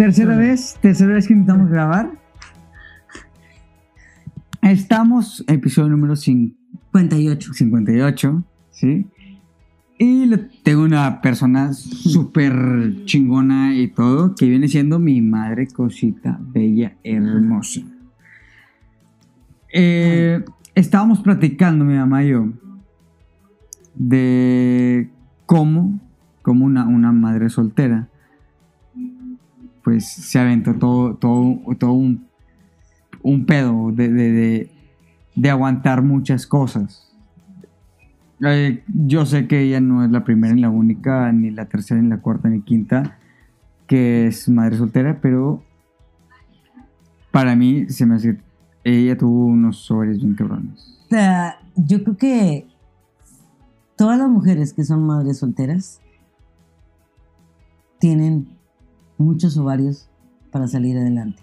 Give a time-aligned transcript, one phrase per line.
[0.00, 2.10] Tercera vez, tercera vez que intentamos grabar.
[4.62, 7.52] Estamos, episodio número 58.
[7.52, 9.06] 58, ¿sí?
[9.98, 16.96] Y tengo una persona súper chingona y todo, que viene siendo mi madre cosita, bella,
[17.04, 17.82] hermosa.
[19.70, 20.42] Eh,
[20.74, 22.48] estábamos platicando, mi mamá y yo,
[23.96, 25.10] de
[25.44, 26.00] cómo,
[26.40, 28.08] cómo una, una madre soltera,
[29.82, 32.26] pues se aventó todo, todo, todo un,
[33.22, 34.70] un pedo de, de,
[35.34, 37.06] de, aguantar muchas cosas.
[38.44, 42.00] Eh, yo sé que ella no es la primera ni la única, ni la tercera,
[42.00, 43.18] ni la cuarta, ni quinta,
[43.86, 45.62] que es madre soltera, pero
[47.30, 48.38] para mí se me hace
[48.84, 50.98] ella tuvo unos ovarios bien cabrones.
[51.08, 52.66] Sea, yo creo que
[53.96, 56.00] todas las mujeres que son madres solteras
[57.98, 58.48] tienen
[59.20, 60.08] muchos ovarios
[60.50, 61.42] para salir adelante.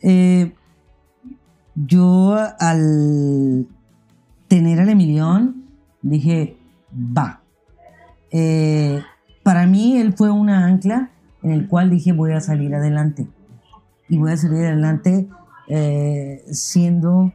[0.00, 0.54] Eh,
[1.74, 3.66] yo al
[4.48, 5.64] tener al Emilión
[6.02, 6.56] dije,
[6.94, 7.42] va.
[8.30, 9.02] Eh,
[9.42, 11.10] para mí él fue una ancla
[11.42, 13.26] en el cual dije voy a salir adelante.
[14.08, 15.28] Y voy a salir adelante
[15.68, 17.32] eh, siendo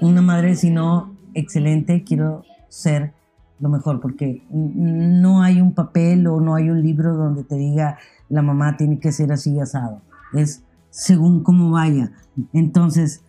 [0.00, 3.12] una madre, si no excelente, quiero ser
[3.60, 7.98] lo mejor, porque no hay un papel o no hay un libro donde te diga
[8.28, 10.02] la mamá tiene que ser así asado.
[10.32, 12.12] Es según cómo vaya.
[12.52, 13.22] Entonces,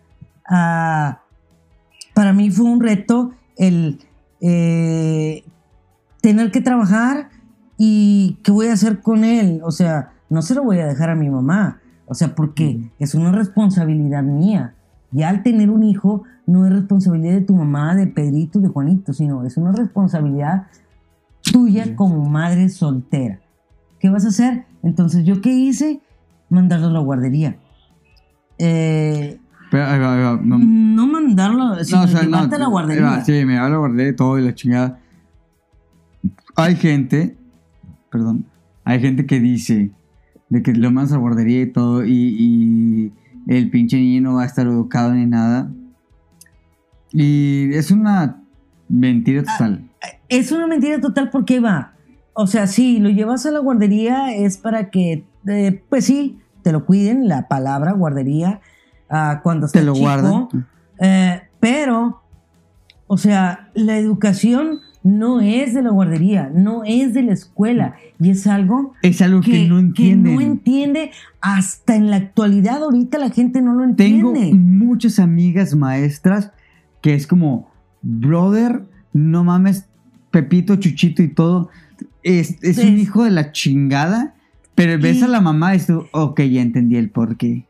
[0.48, 1.20] ah,
[2.14, 4.00] para mí fue un reto el
[4.40, 5.44] eh,
[6.20, 7.30] tener que trabajar
[7.76, 9.60] y qué voy a hacer con él.
[9.64, 11.80] O sea, no se lo voy a dejar a mi mamá.
[12.06, 14.74] O sea, porque es una responsabilidad mía.
[15.10, 19.12] Ya al tener un hijo, no es responsabilidad de tu mamá, de Pedrito, de Juanito,
[19.12, 20.66] sino es una responsabilidad
[21.42, 23.40] tuya como madre soltera.
[24.00, 24.66] ¿Qué vas a hacer?
[24.82, 26.00] Entonces, ¿yo qué hice?
[26.50, 27.56] Mandarlo a la guardería.
[28.58, 29.38] Eh,
[29.70, 32.66] Pero, ahí va, ahí va, no- no mandarlo, sino No, o sea, no, a la
[32.66, 33.02] guardería.
[33.04, 34.98] va, sí, me va a la guardería y todo y la chingada.
[36.56, 37.36] Hay gente,
[38.10, 38.46] perdón,
[38.84, 39.90] hay gente que dice
[40.48, 43.12] de que lo mandas a la guardería y todo y, y
[43.48, 45.70] el pinche niño no va a estar educado ni nada.
[47.10, 48.42] Y es una
[48.88, 49.88] mentira total.
[50.28, 51.94] Es una mentira total porque va.
[52.34, 56.72] O sea, sí, lo llevas a la guardería es para que, eh, pues sí, te
[56.72, 58.60] lo cuiden, la palabra guardería,
[59.08, 60.04] ah, cuando Te estés lo chico.
[60.04, 60.48] guardan.
[61.00, 62.22] Eh, pero,
[63.06, 67.94] o sea, la educación no es de la guardería, no es de la escuela.
[68.20, 70.34] Y es algo Es algo que, no entienden.
[70.34, 71.10] no entiende.
[71.40, 74.58] Hasta en la actualidad, ahorita la gente no lo Tengo entiende.
[74.58, 76.50] muchas amigas maestras
[77.00, 77.70] que es como,
[78.02, 78.82] brother,
[79.12, 79.86] no mames,
[80.30, 81.70] Pepito, Chuchito y todo.
[82.22, 84.34] Es, es un hijo de la chingada,
[84.74, 87.66] pero ves Y- a la mamá y tú, ok, ya entendí el porqué.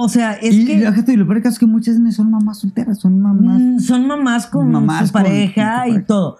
[0.00, 0.74] O sea, es y, que...
[0.74, 3.60] y déjate, y lo peor que es que muchas son mamás solteras, son mamás.
[3.60, 6.38] Mm, Son mamás con Mamás su pareja con y todo.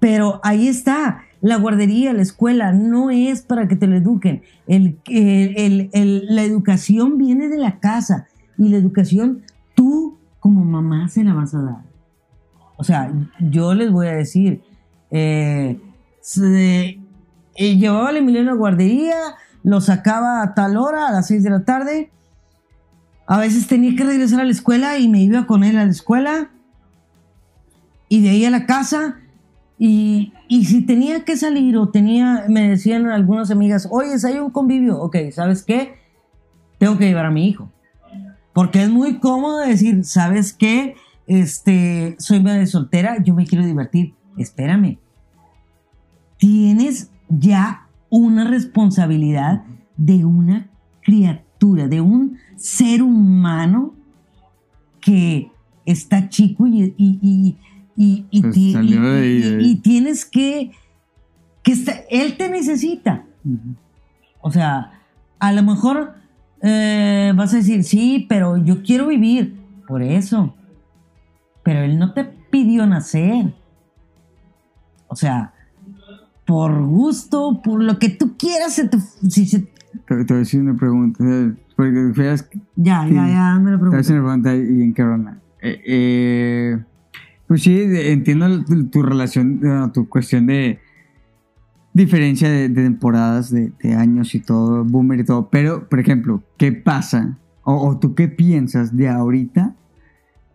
[0.00, 1.20] Pero ahí está.
[1.40, 4.42] La guardería, la escuela, no es para que te lo eduquen.
[4.66, 8.26] El, el- el- el- la educación viene de la casa.
[8.58, 9.42] Y la educación
[9.76, 11.82] tú como mamá se la vas a dar.
[12.76, 14.62] O sea, yo les voy a decir,
[15.12, 15.80] eh,
[16.20, 16.98] se-
[17.54, 19.14] eh, llevaba al Emiliano a la guardería,
[19.62, 22.10] lo sacaba a tal hora, a las 6 de la tarde.
[23.26, 25.90] A veces tenía que regresar a la escuela y me iba con él a la
[25.90, 26.50] escuela.
[28.08, 29.16] Y de ahí a la casa.
[29.78, 34.50] Y, y si tenía que salir o tenía, me decían algunas amigas, oye, hay un
[34.50, 34.98] convivio.
[35.00, 35.96] Ok, ¿sabes qué?
[36.78, 37.70] Tengo que llevar a mi hijo.
[38.52, 40.94] Porque es muy cómodo decir, ¿sabes qué?
[41.26, 44.14] Este, soy madre soltera, yo me quiero divertir.
[44.38, 44.98] Espérame.
[46.38, 49.64] Tienes ya una responsabilidad
[49.96, 50.70] de una
[51.02, 53.94] criatura, de un ser humano
[55.00, 55.50] que
[55.84, 57.56] está chico y, y, y,
[57.96, 60.72] y, y Pues y tienes que,
[61.62, 63.24] que está- él te necesita.
[64.40, 65.00] O sea,
[65.38, 66.14] a lo mejor
[66.62, 69.56] eh, vas a decir, sí, pero yo quiero vivir.
[69.86, 70.54] Por eso.
[71.62, 73.54] Pero él no te pidió nacer.
[75.08, 75.52] O sea,
[76.44, 78.98] por gusto, por lo que tú quieras, se te-
[79.28, 81.22] si se- Te, te voy a decir una pregunta.
[81.76, 84.12] Porque fíjate ya, ya, ya, me lo hacer pregunto.
[84.12, 85.40] una pregunta ahí bien cabrona.
[85.60, 86.78] Eh, eh,
[87.46, 90.78] pues sí, entiendo tu, tu relación, bueno, tu cuestión de
[91.92, 95.48] diferencia de, de temporadas, de, de años y todo, boomer y todo.
[95.50, 97.38] Pero, por ejemplo, ¿qué pasa?
[97.62, 99.74] O, o tú qué piensas de ahorita?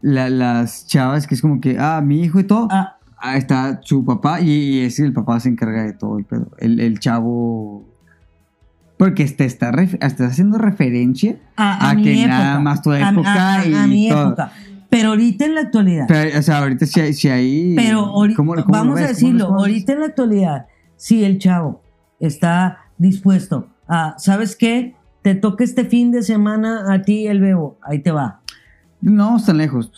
[0.02, 2.68] La- las chavas que es como que, ah, mi hijo y todo.
[2.72, 6.26] Ah, Ah, está su papá y, y es el papá se encarga de todo el
[6.26, 6.50] pedo.
[6.58, 7.86] El, el chavo
[9.02, 12.28] Porque te está estás haciendo referencia A, a que época.
[12.38, 14.28] nada más tu A- a- época a- y a mi todo.
[14.28, 14.52] época.
[14.92, 16.06] Pero ahorita en la actualidad.
[16.08, 17.14] Pero, o sea, ahorita si hay...
[17.16, 20.66] Si hay Pero ahorita, ¿cómo- cómo lo vamos a decirlo, ahorita en la actualidad,
[20.98, 21.82] si el chavo
[22.20, 24.94] está dispuesto a, ¿sabes qué?
[25.24, 28.42] Te toca este fin de semana a ti el bebo, ahí te va.
[29.02, 29.92] No están lejos.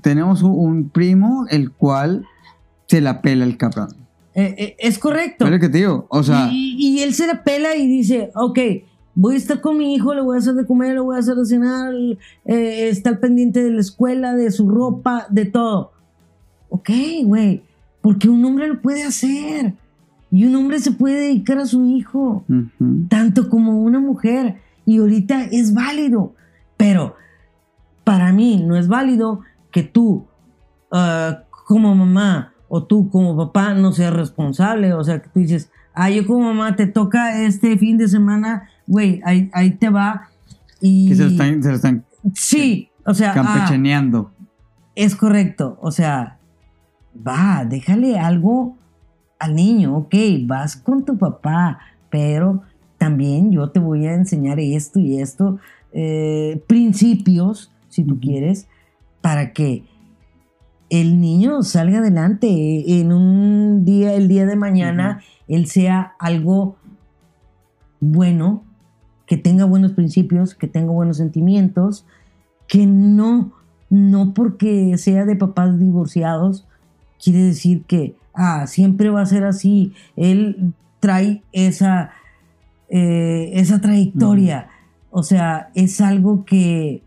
[0.00, 2.24] Tenemos un, un primo el cual
[2.86, 3.88] se la pela el cabrón.
[4.36, 5.46] Eh, eh, es correcto.
[5.46, 6.06] Que te digo.
[6.10, 8.58] O sea, y, y él se la pela y dice, ok,
[9.14, 11.20] voy a estar con mi hijo, le voy a hacer de comer, le voy a
[11.20, 11.94] hacer de cenar,
[12.44, 15.92] eh, está al pendiente de la escuela, de su ropa, de todo.
[16.68, 16.90] Ok,
[17.24, 17.62] güey,
[18.02, 19.72] porque un hombre lo puede hacer.
[20.30, 22.44] Y un hombre se puede dedicar a su hijo,
[23.08, 24.56] tanto como una mujer.
[24.84, 26.34] Y ahorita es válido.
[26.76, 27.14] Pero
[28.04, 29.40] para mí no es válido
[29.70, 30.26] que tú,
[30.90, 34.92] ah, como mamá, o tú como papá, no seas responsable.
[34.94, 38.68] O sea, que tú dices, ah, yo como mamá te toca este fin de semana,
[38.86, 40.28] güey, ahí, ahí te va.
[40.80, 42.04] Y que se lo están, se lo están
[42.34, 44.32] sí, o sea, ah, campechaneando.
[44.94, 45.78] es correcto.
[45.80, 46.38] O sea,
[47.26, 48.76] va, déjale algo
[49.38, 50.14] al niño, ok,
[50.44, 51.78] vas con tu papá,
[52.10, 52.62] pero
[52.98, 55.58] también yo te voy a enseñar esto y esto,
[55.92, 58.68] eh, principios, si tú quieres,
[59.20, 59.84] para que
[60.90, 66.76] el niño salga adelante en un día, el día de mañana, él sea algo
[68.00, 68.64] bueno,
[69.26, 72.06] que tenga buenos principios, que tenga buenos sentimientos,
[72.68, 73.52] que no,
[73.90, 76.66] no porque sea de papás divorciados,
[77.22, 79.92] quiere decir que, ah, siempre va a ser así.
[80.14, 82.10] Él trae esa,
[82.88, 84.68] eh, esa trayectoria.
[85.10, 87.02] O sea, es algo que,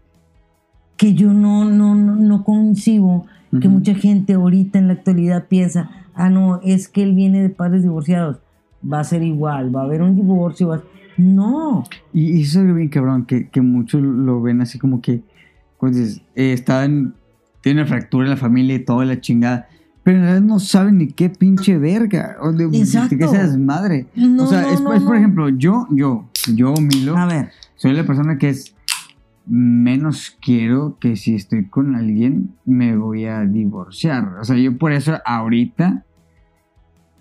[0.98, 3.26] que yo no, no, no, no concibo,
[3.62, 7.50] que mucha gente ahorita en la actualidad piensa, ah, no, es que él viene de
[7.50, 8.38] padres divorciados.
[8.82, 10.68] Va a ser igual, va a haber un divorcio.
[10.70, 10.84] va a-
[11.18, 15.22] No, Y, eso es bien cabrón, que, que muchos lo ven así como que,
[15.80, 17.14] pues dices, eh, está en-
[17.62, 19.68] tiene una fractura en la familia y toda la chingada.
[20.04, 22.38] Pero en realidad no saben ni qué pinche verga.
[22.42, 23.18] O de, de Exacto.
[23.18, 24.08] qué sea desmadre.
[24.16, 27.50] No, o sea, no, es, no, es, por ejemplo, yo, yo, yo, Milo, a ver,
[27.76, 28.74] soy la persona que es
[29.50, 34.36] menos quiero que si estoy con alguien me voy a divorciar.
[34.40, 36.06] O sea, yo por eso ahorita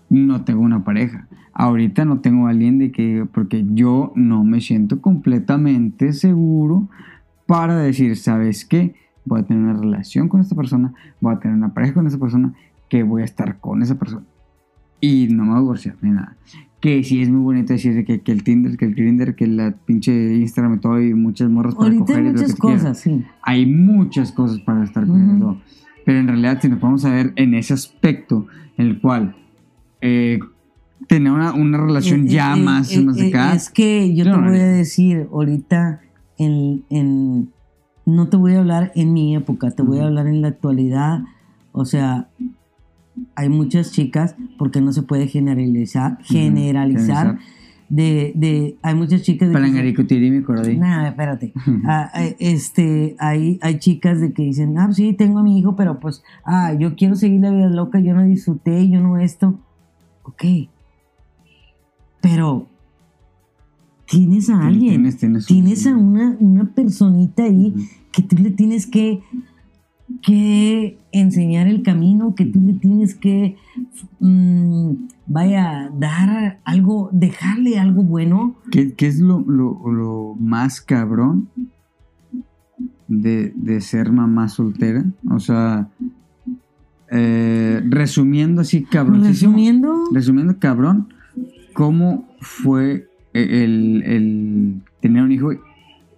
[0.09, 1.27] no tengo una pareja.
[1.53, 6.87] Ahorita no tengo alguien de que, porque yo no me siento completamente seguro
[7.45, 8.95] para decir, ¿sabes qué?
[9.25, 12.17] Voy a tener una relación con esta persona, voy a tener una pareja con esa
[12.17, 12.53] persona,
[12.89, 14.25] que voy a estar con esa persona.
[15.01, 16.37] Y no me voy a divorciar ni nada.
[16.79, 19.47] Que sí es muy bonito decir de que, que el Tinder, que el Grindr, que
[19.47, 23.23] la pinche Instagram y todo, y muchas morras para ahorita coger hay muchas cosas, sí.
[23.41, 25.39] Hay muchas cosas para estar Ujú.
[25.39, 25.61] todo.
[26.05, 28.47] Pero en realidad, si nos vamos a ver en ese aspecto,
[28.77, 29.35] en el cual
[29.99, 30.39] eh,
[31.07, 33.53] tener una, una relación Eh, ya eh, más, eh, más eh, acá.
[33.53, 36.01] Es que yo te voy a decir ahorita
[36.37, 37.49] en, en-
[38.05, 41.23] no te voy a hablar en mi época, te voy a hablar en la actualidad.
[41.73, 42.29] O sea,
[43.35, 47.39] hay muchas chicas, porque no se puede generalizar, generalizar,
[47.89, 49.61] de, de, hay muchas chicas de que.
[50.77, 51.53] Nada, espérate.
[51.85, 55.75] Ah, ah, este, hay, hay chicas de que dicen, ah, sí, tengo a mi hijo,
[55.75, 59.59] pero pues, ah, yo quiero seguir la vida loca, yo no disfruté, yo no esto.
[60.23, 60.43] Ok.
[62.21, 62.67] Pero,
[64.05, 67.73] tienes a alguien, Tienes, tienes, tienes a una, una personita ahí
[68.11, 69.21] que tú le tienes que,
[70.21, 73.55] que enseñar el camino, que tú le tienes que,
[74.19, 74.91] mm,
[75.27, 78.55] vaya, dar algo, dejarle algo bueno.
[78.71, 81.49] ¿Qué, qué es lo, lo, lo más cabrón
[83.07, 85.05] de, de ser mamá soltera?
[85.29, 85.89] O sea,
[87.11, 89.23] eh, resumiendo así, cabrón.
[89.23, 91.09] Resumiendo, Resumiendo, cabrón,
[91.73, 95.51] ¿cómo fue el, el tener un hijo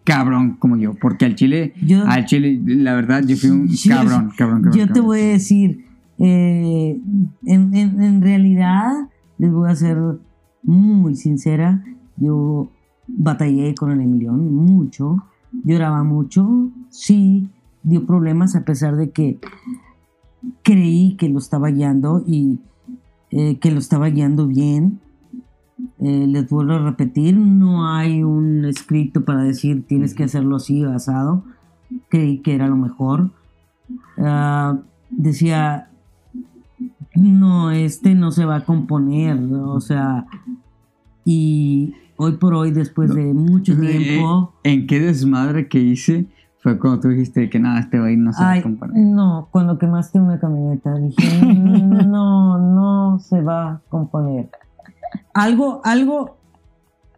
[0.03, 0.93] cabrón como yo?
[0.99, 4.79] Porque al chile, yo, al chile, la verdad, yo fui un Yo- cabrón, cabrón, cabrón.
[4.79, 5.05] yo te cabrón.
[5.05, 5.85] voy a decir,
[6.19, 6.99] eh,
[7.45, 8.91] en, en- en realidad,
[9.37, 9.97] les voy a ser
[10.63, 11.83] muy sincera,
[12.17, 12.71] yo
[13.07, 15.17] batallé con el Emilión mucho,
[15.63, 17.49] lloraba mucho, sí,
[17.83, 19.39] dio problemas a pesar de que
[20.63, 22.59] creí que lo estaba guiando y
[23.31, 24.99] eh, que lo estaba guiando bien.
[26.01, 30.83] Eh, les vuelvo a repetir, no hay un escrito para decir tienes que hacerlo así,
[30.83, 31.43] asado.
[32.09, 33.29] Creí que era lo mejor.
[34.17, 34.79] Ah,
[35.11, 35.89] decía,
[37.15, 40.25] no, este no se va a componer, o sea,
[41.23, 46.25] y hoy por hoy, después de mucho Eh, tiempo, ¿En qué desmadre que hice
[46.59, 48.97] fue cuando tú dijiste que nada, este güey no se va a componer?
[48.97, 54.49] no, cuando quemaste una camioneta, dije, no, no se va a componer.
[55.33, 56.37] Algo, algo,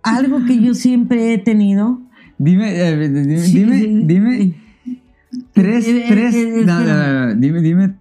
[0.04, 2.02] algo que yo siempre he tenido.
[2.38, 4.56] Dime, eh, dime, Sí, dime, sí, dime sí.
[5.54, 7.96] tres, Eh, tres, eh, no, no, no, dime, dime,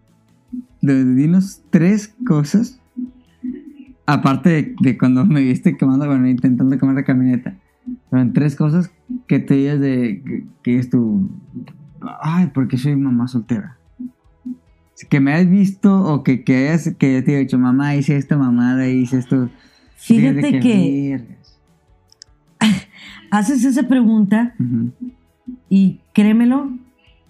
[0.80, 2.80] dinos tres cosas,
[4.06, 7.56] aparte de, de cuando me viste quemando, bueno, intentando quemar la camioneta,
[8.10, 8.90] pero en tres cosas
[9.26, 11.30] que te digas de, que, que es tu,
[12.22, 13.76] ay, porque soy mamá soltera.
[15.10, 18.16] Que me has visto o que, que, hayas, que yo te he dicho, mamá, hice
[18.16, 19.50] esta mamada, hice esto.
[20.04, 21.36] Fíjate que
[23.30, 24.54] haces esa pregunta
[25.68, 26.70] y créemelo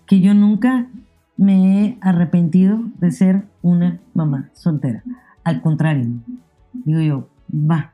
[0.07, 0.89] que yo nunca
[1.37, 5.03] me he arrepentido de ser una mamá soltera.
[5.45, 6.09] Al contrario,
[6.73, 7.93] digo yo, va,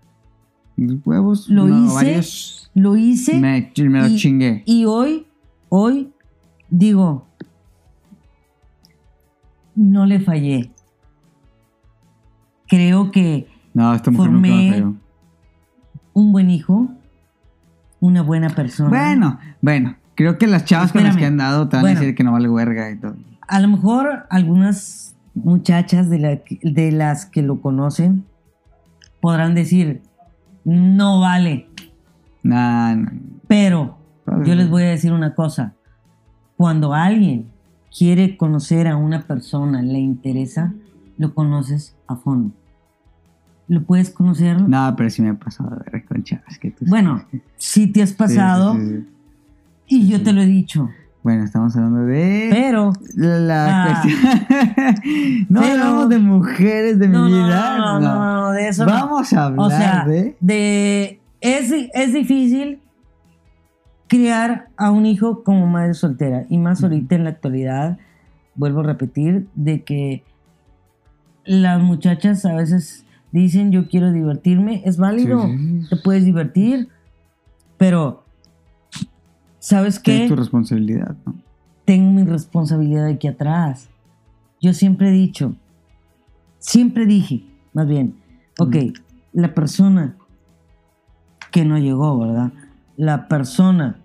[0.77, 4.63] Los huevos, Lo no, hice, varios, lo hice me, me lo y- chingué.
[4.65, 5.27] y hoy,
[5.71, 6.13] hoy
[6.71, 7.27] digo,
[9.75, 10.71] no le fallé.
[12.69, 14.95] Creo que No, esta mujer nunca me formé- falló.
[16.15, 16.89] un buen hijo,
[18.01, 18.89] una buena persona.
[18.91, 21.99] Bueno, bueno, creo que las chavas con las que han dado te van Bueno.
[21.99, 23.15] a decir que no vale huerga y todo.
[23.47, 28.25] A lo mejor algunas muchachas de, la- de las que lo conocen
[29.21, 30.03] podrán decir,
[30.65, 31.69] no vale,
[32.43, 33.11] Nah, no.
[33.47, 33.97] pero
[34.45, 35.75] yo les voy a decir una cosa.
[36.57, 37.47] Cuando alguien
[37.97, 40.73] quiere conocer a una persona, le interesa,
[41.17, 42.53] lo conoces a fondo.
[43.69, 44.61] Lo puedes conocer.
[44.63, 47.23] No, pero sí me ha pasado de ver con chavas que tú Bueno,
[47.57, 49.07] si te has Sí, pasado sí, sí, sí.
[49.87, 50.89] y yo te lo he dicho,
[51.23, 54.03] Bueno, estamos hablando de pero la Ah.
[54.03, 55.47] cuestión.
[55.51, 57.77] no Pero- hablamos de mujeres de mi no, vida.
[57.77, 58.93] no, no, no, no, de eso no.
[58.93, 60.37] Vamos a hablar O sea, de.
[60.41, 62.81] de es, es difícil
[64.07, 67.99] criar a un hijo como madre soltera y más ahorita en la actualidad
[68.55, 70.25] vuelvo a repetir de que
[71.45, 75.89] las muchachas a veces dicen yo quiero divertirme es válido Sí, sí, sí.
[75.91, 76.89] te puedes divertir
[77.77, 78.25] pero
[79.59, 81.35] sabes Es qué tu responsabilidad, ¿no?
[81.85, 83.89] tengo mi responsabilidad aquí atrás.
[84.61, 85.55] Yo siempre he dicho,
[86.59, 88.15] siempre dije, más bien,
[88.59, 88.77] ok,
[89.33, 90.17] la persona
[91.51, 92.53] que no llegó, ¿verdad?
[92.97, 93.97] La persona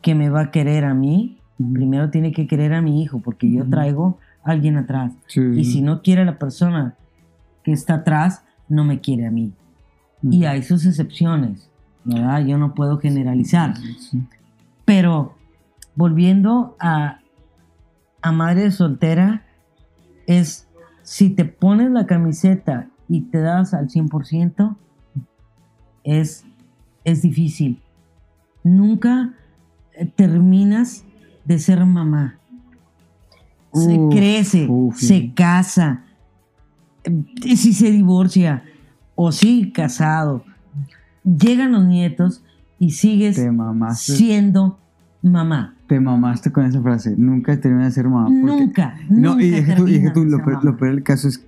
[0.00, 1.38] que me va a querer a mí,
[1.72, 5.12] primero tiene que querer a mi hijo, porque yo traigo a alguien atrás.
[5.26, 6.94] Sí, Y si no quiere a la persona
[7.62, 9.52] que está atrás, no me quiere a mí.
[10.22, 11.68] Y hay sus excepciones,
[12.04, 12.44] ¿verdad?
[12.44, 13.76] Yo no puedo generalizar.
[13.76, 14.22] Sí.
[14.84, 15.34] Pero
[15.94, 17.20] volviendo a,
[18.22, 19.44] a madre soltera,
[20.26, 20.66] es
[21.02, 24.76] si te pones la camiseta y te das al 100%,
[26.04, 26.44] es,
[27.04, 27.80] es difícil.
[28.62, 29.32] Nunca
[29.94, 31.04] eh, terminas
[31.44, 32.38] de ser mamá.
[33.72, 36.04] Se Uf, crece, uf, se casa,
[37.44, 38.64] si se divorcia
[39.14, 40.44] o sigue casado,
[41.24, 42.42] llegan los nietos
[42.78, 43.36] y sigues
[43.94, 44.78] siendo
[45.22, 45.74] mamá.
[45.86, 47.14] Te mamaste con esa frase.
[47.16, 48.26] Nunca terminas de ser mamá.
[48.26, 51.28] porque- Nunca, No, nunca y deja tú, y tú, lo, peor, lo peor del caso
[51.28, 51.44] es.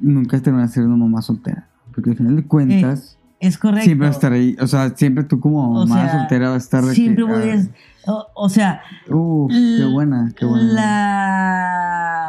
[0.00, 1.68] Nunca terminas de ser una mamá soltera.
[1.94, 3.84] Porque al final de cuentas, Es correcto.
[3.84, 4.56] siempre vas a estar ahí.
[4.60, 6.84] O sea, siempre tú como O mamá sea, soltera vas a estar.
[6.94, 7.68] Siempre que, voy a...
[8.06, 10.72] O, o sea, ah, Uf, qué buena, qué buena.
[10.72, 12.23] La...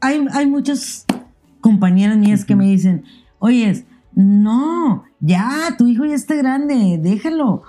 [0.00, 1.04] Hay, hay muchas
[1.60, 3.04] compañeras mías que me dicen,
[3.38, 7.62] oyes, no, ya, tu hijo ya está grande, déjalo.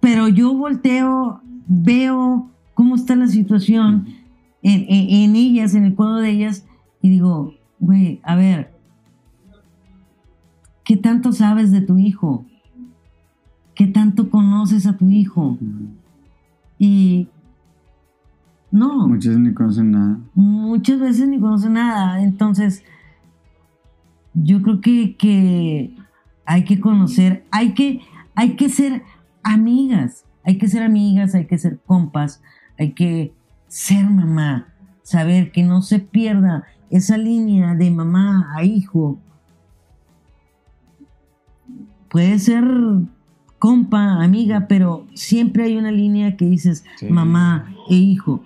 [0.00, 4.06] Pero yo volteo, veo cómo está la situación
[4.62, 6.64] en, en- en ellas, en el cuadro de ellas,
[7.00, 8.72] y digo, güey, a ver,
[10.84, 12.44] ¿qué tanto sabes de tu hijo?
[13.74, 15.56] ¿Qué tanto conoces a tu hijo?
[16.78, 17.28] Y
[18.72, 20.18] no, Muchos ni conocen nada.
[20.34, 22.22] muchas veces ni conoce nada.
[22.22, 22.82] Entonces,
[24.34, 25.94] yo creo que, que
[26.46, 28.00] hay que conocer, hay que,
[28.34, 29.02] hay que ser
[29.42, 32.42] amigas, hay que ser amigas, hay que ser compas,
[32.78, 33.34] hay que
[33.68, 34.68] ser mamá,
[35.02, 39.18] saber que no se pierda esa línea de mamá a hijo.
[42.10, 42.64] Puede ser
[43.58, 47.08] compa, amiga, pero siempre hay una línea que dices Sí.
[47.08, 48.42] mamá e hijo.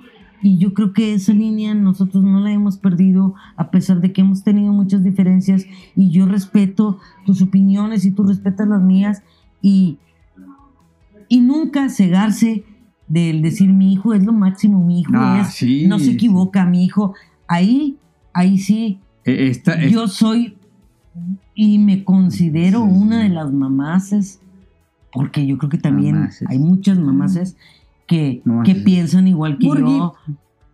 [0.46, 4.20] Y yo creo que esa línea nosotros no la hemos perdido a pesar de que
[4.20, 5.64] hemos tenido muchas diferencias
[5.96, 9.22] y yo respeto tus opiniones y tú respetas las mías
[9.60, 9.98] y,
[11.28, 12.62] y nunca cegarse
[13.08, 16.64] del decir mi hijo es lo máximo, mi hijo Ah, es, sí, no se equivoca,
[16.64, 17.14] mi hijo.
[17.48, 17.96] Ahí,
[18.32, 20.56] ahí sí, Esta, es- yo soy
[21.56, 22.98] y me considero Sí, sí.
[22.98, 24.40] una de las mamases,
[25.12, 26.48] porque yo creo que también Mamases.
[26.48, 27.56] hay muchas mamases
[28.06, 28.42] que,
[28.84, 30.14] piensan igual que yo,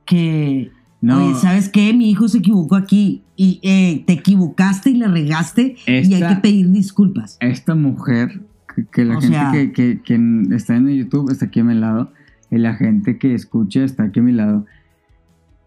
[0.04, 0.70] que
[1.00, 1.24] No.
[1.26, 1.92] Oye, ¿sabes qué?
[1.94, 3.22] Mi hijo se equivocó aquí.
[3.36, 5.74] Y eh, te equivocaste y le regaste.
[5.86, 7.38] Y hay que pedir disculpas.
[7.40, 8.42] esta mujer,
[8.74, 11.64] que, que la O gente sea- que, que- que está en YouTube está aquí a
[11.64, 12.12] mi lado,
[12.50, 14.64] y la gente que escucha está aquí a mi lado.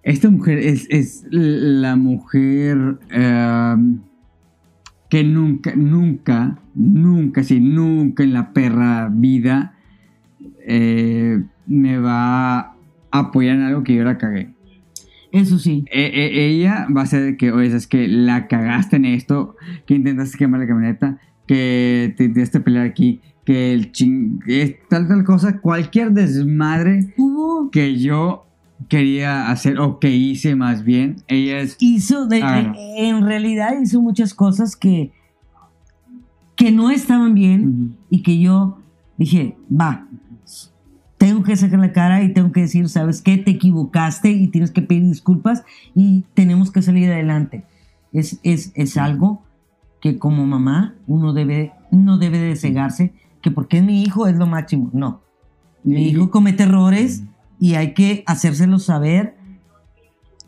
[0.03, 3.75] Esta mujer es, es la mujer eh,
[5.10, 9.74] que nunca, nunca, nunca, sí, nunca en la perra vida
[10.67, 12.75] eh, me va a
[13.12, 14.53] apoyar en algo que yo la cagué.
[15.31, 15.84] Eso sí.
[15.91, 19.55] E- e- ella va a ser que, oye, es que la cagaste en esto,
[19.86, 24.39] que intentaste quemar la camioneta, que te intentaste pelear aquí, que el ching...
[24.48, 27.69] es tal, tal cosa, cualquier desmadre Hubo.
[27.69, 28.45] que yo
[28.89, 31.75] quería hacer, o que hice más bien, ella es...
[31.79, 32.27] Hizo.
[32.27, 35.12] de- Ah, en realidad hizo muchas cosas que.
[36.55, 37.98] que no estaban bien.
[38.10, 38.79] Y que yo
[39.17, 40.07] dije, va,
[41.17, 43.38] tengo que sacar la cara y tengo que decir, ¿sabes qué?
[43.38, 47.65] Te equivocaste y tienes que pedir disculpas y tenemos que salir adelante.
[48.12, 49.43] Es, es, es algo
[50.01, 54.36] que como mamá uno debe, no debe de cegarse, que porque es mi hijo es
[54.36, 54.89] lo máximo.
[54.93, 55.22] No,
[55.84, 57.24] mi hijo comete errores
[57.60, 59.36] y hay que hacérselo saber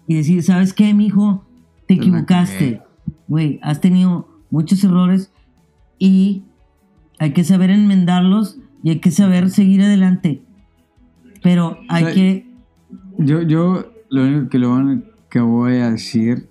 [0.08, 1.46] y decir, ¿sabes qué, mi hijo?
[1.88, 2.82] Te equivocaste.
[3.28, 5.32] Güey, has tenido muchos errores
[6.00, 6.44] y
[7.20, 10.42] hay que saber enmendarlos y hay que saber seguir adelante.
[11.44, 12.14] Pero hay Ay.
[12.14, 12.48] que...
[13.20, 16.48] Yo, yo lo único que, lo que voy a decir,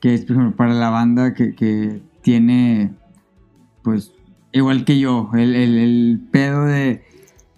[0.00, 2.92] que es por ejemplo, para la banda que, que tiene,
[3.82, 4.12] pues,
[4.52, 7.02] igual que yo, el, el, el pedo de,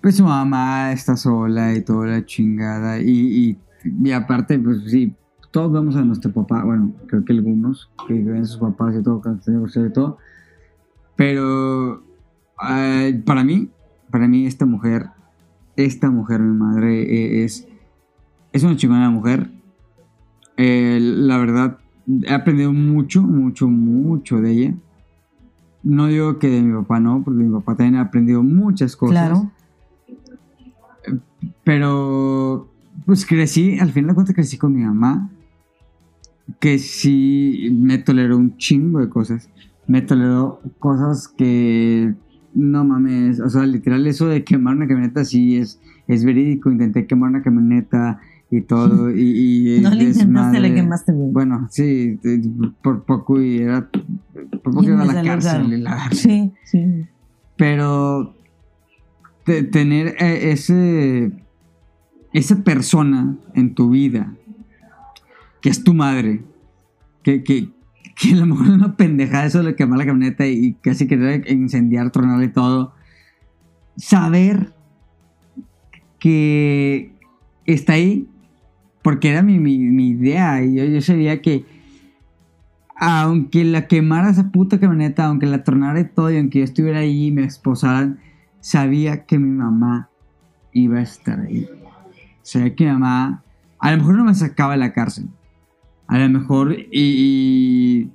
[0.01, 5.15] pues su mamá está sola y toda la chingada, y, y, y aparte, pues sí,
[5.51, 9.03] todos vemos a nuestro papá, bueno, creo que algunos, que ven a sus papás y
[9.03, 10.19] todo, divorciados y todo,
[11.17, 12.03] pero
[12.71, 13.69] eh, para mí,
[14.11, 15.07] para mí esta mujer,
[15.79, 17.67] esta mujer, mi madre, eh, es,
[18.53, 19.51] es una chingona mujer.
[20.57, 21.79] Eh, la verdad,
[22.25, 24.75] he aprendido mucho, mucho, mucho de ella.
[25.85, 29.13] No digo que de mi papá no, porque mi papá también ha aprendido muchas cosas.
[29.13, 29.53] Claro.
[31.63, 32.69] Pero,
[33.07, 35.31] pues crecí, al final de cuentas crecí con mi mamá,
[36.59, 39.49] que sí me toleró un chingo de cosas.
[39.87, 42.15] Me toleró cosas que,
[42.55, 46.71] no mames, o sea, literal eso de quemar una camioneta sí es, es verídico.
[46.71, 49.77] Intenté quemar una camioneta y todo, y...
[49.77, 51.33] y No le intentaste, le quemaste bien.
[51.33, 52.19] Bueno, sí,
[52.83, 53.89] por poco y era...
[53.91, 55.83] Por poco Y iba a la cárcel.
[55.85, 57.07] la- Sí, sí.
[57.57, 58.35] pero
[59.45, 61.33] te- tener eh, ese
[62.33, 64.35] esa persona en tu vida
[65.63, 66.43] que es tu madre
[67.23, 67.71] que, que,
[68.21, 71.51] que a lo mejor es una pendejada eso de quemar la camioneta y casi querer
[71.51, 72.93] incendiar, tronar y todo
[73.97, 74.73] saber
[76.19, 77.13] que
[77.67, 78.29] está ahí
[79.03, 81.65] porque era mi, mi- idea y yo, yo sabía que
[82.97, 86.99] aunque la quemara esa puta camioneta, aunque la tronara y todo, y aunque yo estuviera
[86.99, 88.19] ahí y me esposaran,
[88.61, 90.11] sabía que mi mamá
[90.73, 91.69] iba a estar ahí.
[92.43, 93.45] Sabía que mi mamá,
[93.79, 95.29] a lo mejor no me sacaba de la cárcel,
[96.09, 98.11] a lo mejor y, y,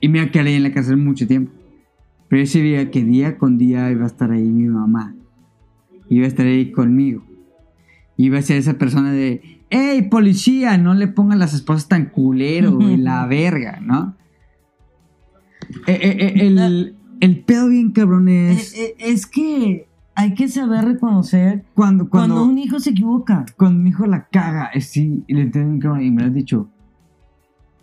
[0.00, 1.52] y me ahí en la cárcel mucho tiempo,
[2.28, 5.14] pero yo sabía que día con día iba a estar ahí mi mamá,
[6.08, 7.22] iba a estar ahí conmigo,
[8.16, 12.80] iba a ser esa persona de, hey policía, no le pongan las esposas tan culero
[12.80, 14.16] y la verga, ¿no?
[15.86, 20.84] Eh, eh, eh, el, el pedo bien cabrón es Eh, Es que hay que saber
[20.84, 23.44] reconocer cuando, cuando, cuando, un hijo se equivoca.
[23.56, 26.70] cuando mi hijo la caga, sí, y le entiendo y me lo has dicho.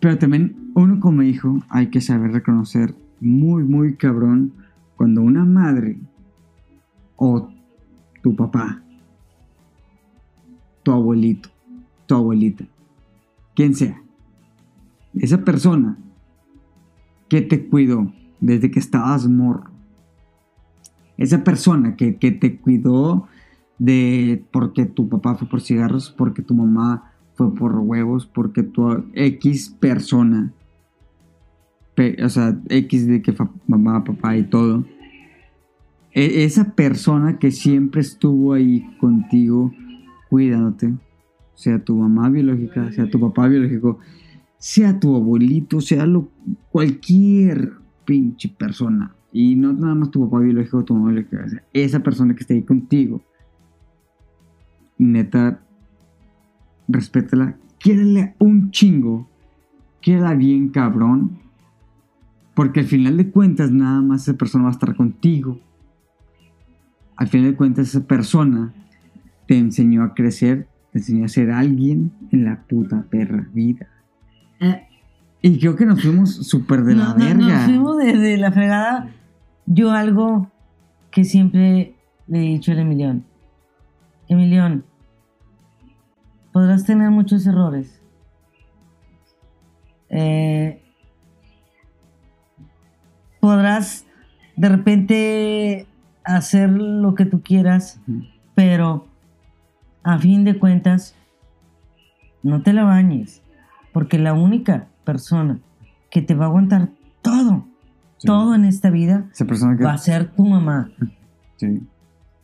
[0.02, 4.52] Pero también uno como hijo hay que saber reconocer muy, muy cabrón
[4.96, 6.00] cuando una madre
[7.14, 7.48] o
[8.20, 8.82] tu papá,
[10.82, 11.50] tu abuelito,
[12.06, 12.64] tu abuelita,
[13.54, 14.02] quien sea,
[15.14, 15.96] esa persona
[17.28, 19.70] que te cuidó desde que estabas morro,
[21.16, 23.28] esa persona que, que te cuidó
[23.78, 29.04] de porque tu papá fue por cigarros, porque tu mamá fue por huevos, porque tu
[29.14, 30.52] X persona,
[31.94, 33.34] pe- o sea, X de que
[33.66, 34.84] mamá, papá y todo,
[36.12, 39.72] e- esa persona que siempre estuvo ahí contigo
[40.28, 40.94] cuidándote,
[41.54, 43.98] sea tu mamá biológica, sea tu papá biológico,
[44.58, 46.28] sea tu abuelito, sea lo,
[46.70, 47.72] cualquier
[48.04, 52.00] pinche persona, y no nada más tu papá biológico tu mamá biológica, o sea, esa
[52.00, 53.22] persona que está ahí contigo,
[54.98, 55.62] neta,
[56.88, 59.28] respétala, quiérele un chingo,
[60.00, 61.38] quiérela bien cabrón,
[62.54, 65.58] porque al final de cuentas nada más esa persona va a estar contigo.
[67.16, 68.72] Al final de cuentas esa persona
[69.46, 73.86] te enseñó a crecer, te enseñó a ser alguien en la puta perra vida.
[74.60, 74.86] Eh,
[75.40, 77.36] Y creo que nos fuimos súper de la no, verga.
[77.56, 79.10] nos fuimos de, de la fregada.
[79.66, 80.50] Yo algo
[81.10, 81.94] que siempre
[82.26, 83.24] le he dicho al Emilión.
[84.28, 84.84] Emilión,
[86.52, 88.00] podrás tener muchos errores.
[90.10, 90.82] Eh,
[93.40, 94.06] podrás
[94.56, 95.86] de repente
[96.24, 98.00] hacer lo que tú quieras,
[98.54, 99.06] pero
[100.02, 101.16] a fin de cuentas,
[102.42, 103.42] no te la bañes,
[103.92, 105.58] porque la única persona
[106.10, 106.90] que te va a aguantar
[107.22, 107.64] todo,
[108.18, 108.26] Sí.
[108.26, 109.82] todo en esta vida, Esa persona que.
[109.84, 110.90] va a ser tu mamá.
[111.56, 111.80] Sí.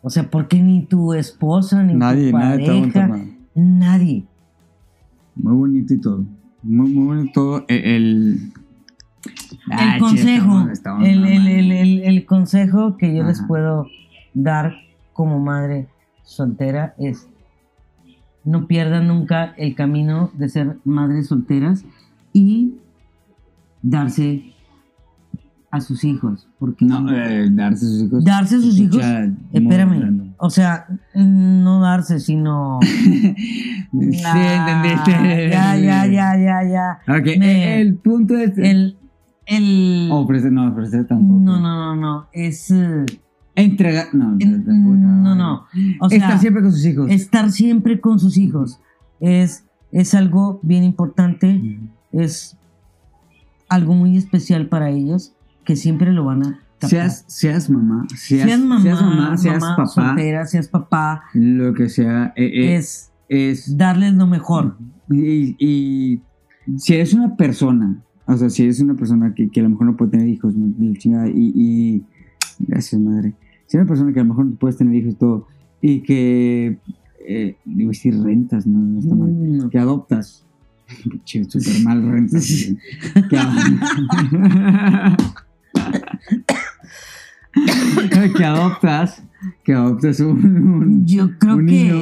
[0.03, 3.38] O sea, porque ni tu esposa, ni Nadie, tu nadie te aguanta pareja.
[3.59, 4.25] Nadie.
[5.35, 6.25] Muy bonito y todo.
[6.63, 7.65] Muy, muy bonito todo.
[7.69, 7.79] El.
[7.79, 8.53] El,
[9.71, 11.25] Ah, el consejo, estamos- el,
[12.05, 13.87] estamos consejo que yo les puedo
[14.33, 14.75] dar
[15.13, 15.89] como madre
[16.23, 17.27] soltera es
[18.45, 21.85] no pierdan nunca el camino de ser madres solteras
[22.33, 22.75] y
[23.83, 24.53] darse
[25.71, 26.49] a sus hijos.
[26.59, 28.25] Porque No, eh, darse a sus hijos.
[28.25, 29.03] darse a sus hijos,
[29.53, 30.33] espérame, random.
[30.39, 32.79] o sea, no darse, sino...
[33.91, 35.49] Sí, Ah, entendiste.
[35.51, 36.99] Ya, ya, ya, ya, ya.
[37.39, 38.57] Me- el punto es.
[38.59, 38.97] El...
[39.47, 41.41] el Ofrecer, no, ofrecer tampoco.
[41.41, 42.27] no, no, no, no.
[42.33, 42.71] Es...
[42.71, 43.07] eh,
[43.55, 44.07] Entregar.
[44.13, 45.37] No, el- no, madre.
[45.39, 45.65] no.
[46.01, 47.11] O sea, Estar siempre con sus hijos.
[47.11, 48.79] estar siempre con sus hijos
[49.21, 51.79] es, es algo bien importante,
[52.13, 52.57] es
[53.69, 55.33] algo muy especial para ellos
[55.69, 56.89] que siempre lo van a captar.
[56.89, 61.75] Seas, seas mamá, seas, Seas mamá, seas, mamá, seas mamá papá, soltera, seas papá, lo
[61.75, 64.79] que sea, eh, eh, es es, darles lo mejor.
[65.11, 66.23] y, y
[66.79, 69.89] si eres una persona, o sea, si eres una persona que, que a lo mejor
[69.89, 72.03] no puede tener hijos, y,
[72.61, 73.35] gracias madre,
[73.67, 75.47] si eres una persona que a lo mejor no puedes tener hijos y todo,
[75.83, 76.79] y que,
[77.29, 79.69] eh, digo, si rentas, no, no está mal, No.
[79.69, 80.47] que adoptas,
[81.03, 82.47] Pinche, súper mal rentas,
[83.29, 83.37] que,
[88.37, 89.23] que adoptas,
[89.65, 91.73] que adoptas un- un Yo creo un que...
[91.73, 91.95] niño,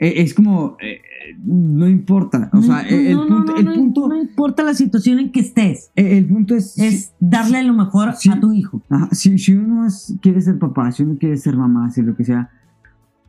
[0.00, 1.00] eh, es como, eh,
[1.44, 5.18] no importa, o sea, No, el, no, punto, no, el, punto, no importa la situación
[5.18, 9.08] en que estés, eh, el punto es, es darle lo mejor a tu hijo, ajá,
[9.12, 12.24] si, si uno es- quiere ser papá, si uno quiere ser mamá, si lo que
[12.24, 12.48] sea,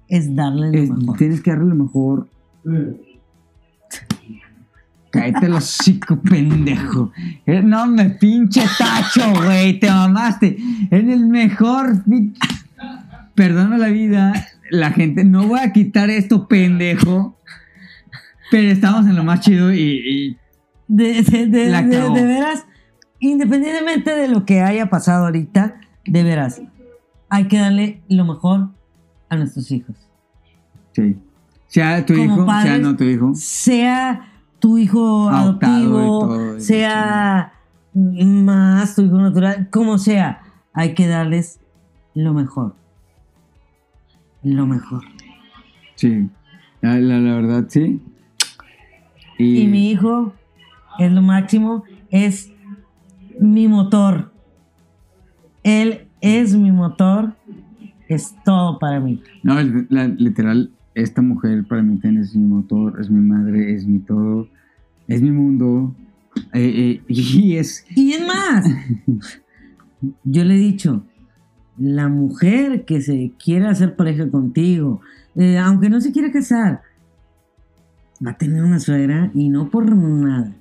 [0.07, 1.17] es darle lo es- mejor.
[1.17, 2.27] tienes que darle lo mejor.
[5.11, 7.11] Cállate los hocico, pendejo.
[7.45, 9.79] Eh, No me pinche tacho, güey.
[9.79, 10.57] Te mamaste.
[10.91, 12.03] En el mejor.
[13.35, 14.33] Perdona la vida.
[14.69, 15.23] La gente.
[15.23, 17.39] No voy a quitar esto, pendejo.
[18.51, 19.77] Pero estamos en lo más chido y.
[19.79, 20.37] y-
[20.87, 22.13] De, de- de- La de- cagó.
[22.15, 22.65] de veras,
[23.19, 26.61] independientemente de lo que haya pasado ahorita, de veras,
[27.29, 28.71] hay que darle lo mejor
[29.29, 29.95] a nuestros hijos.
[30.93, 31.15] sí.
[31.67, 33.31] Sea tu Como hijo, sea no tu hijo.
[33.35, 37.53] Sea tu hijo y adoptivo, todo, y sea
[37.93, 40.41] más tu hijo natural, como sea,
[40.73, 41.59] hay que darles
[42.13, 42.75] lo mejor.
[44.43, 45.03] Lo mejor.
[45.95, 46.29] Sí.
[46.81, 48.01] La, la- la verdad, sí.
[49.37, 50.33] Y mi hijo
[50.97, 52.51] es lo máximo, es
[53.39, 54.31] mi motor.
[55.63, 57.33] Él es mi motor,
[58.07, 59.21] es todo para mí.
[59.43, 59.55] No,
[59.89, 64.47] la- literal, esta mujer para mí es mi motor, es mi madre, es mi todo,
[65.07, 65.95] es mi mundo.
[66.53, 67.85] eh, eh, y es.
[67.95, 68.65] Y es más,
[70.23, 71.05] yo le he dicho,
[71.77, 75.01] la mujer que se quiera hacer pareja contigo,
[75.35, 76.81] eh, aunque no se quiera casar,
[78.25, 80.55] va a tener una suegra y no por nada.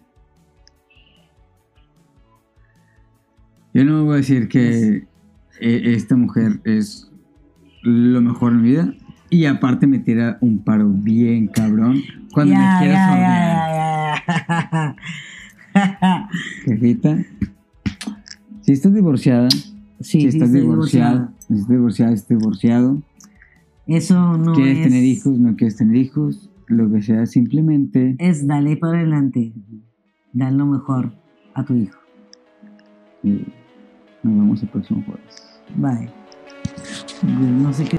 [3.74, 5.06] Yo no voy a decir que
[5.60, 7.10] eh, esta mujer es
[7.82, 8.94] lo mejor en mi vida.
[9.30, 12.00] Y aparte me tira un paro bien cabrón
[12.32, 14.24] cuando me ya, ya,
[15.74, 16.16] ya.
[16.64, 17.18] Jefita,
[18.62, 19.48] si estás divorciada,
[20.00, 23.02] Sí, si estás divorciada, si estás divorciada, estás divorciado,
[23.86, 28.46] Eso no quieres es, tener hijos, no quieres tener hijos, lo que sea, simplemente es
[28.46, 29.52] dale para adelante,
[30.32, 31.12] dar lo mejor
[31.54, 31.98] a tu hijo.
[33.24, 33.44] eh,
[34.22, 35.42] nos vemos el próximo jueves.
[35.76, 36.10] Bye.
[37.62, 37.97] No sé qué.